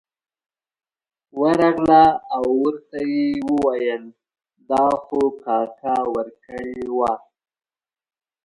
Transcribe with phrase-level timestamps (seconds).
[1.39, 2.03] ورغله
[2.35, 4.03] او ورته یې وویل
[4.69, 5.59] دا خو کاکا
[5.97, 7.13] ته ورکړې وه.